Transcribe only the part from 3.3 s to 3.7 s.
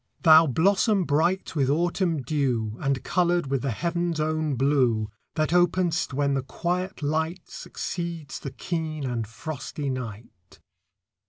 with the